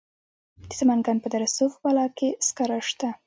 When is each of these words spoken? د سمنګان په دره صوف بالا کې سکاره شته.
د 0.69 0.71
سمنګان 0.79 1.17
په 1.21 1.27
دره 1.33 1.47
صوف 1.55 1.73
بالا 1.83 2.05
کې 2.17 2.29
سکاره 2.47 2.79
شته. 2.89 3.09